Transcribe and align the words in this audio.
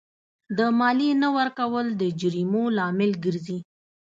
د 0.57 0.59
مالیې 0.79 1.11
نه 1.21 1.29
ورکول 1.37 1.87
د 2.01 2.03
جریمو 2.19 2.63
لامل 2.77 3.11
ګرځي. 3.25 3.57